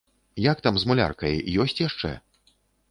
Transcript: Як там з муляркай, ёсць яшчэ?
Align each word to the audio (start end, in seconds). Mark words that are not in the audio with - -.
Як 0.45 0.57
там 0.67 0.79
з 0.83 0.87
муляркай, 0.93 1.35
ёсць 1.67 1.81
яшчэ? 1.87 2.11